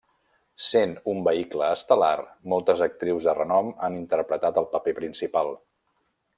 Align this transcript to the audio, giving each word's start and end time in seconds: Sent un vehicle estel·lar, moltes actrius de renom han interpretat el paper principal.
Sent 0.67 0.95
un 1.11 1.19
vehicle 1.27 1.67
estel·lar, 1.73 2.15
moltes 2.55 2.83
actrius 2.87 3.29
de 3.29 3.37
renom 3.41 3.71
han 3.89 4.01
interpretat 4.03 4.61
el 4.63 4.69
paper 4.75 4.99
principal. 5.05 5.57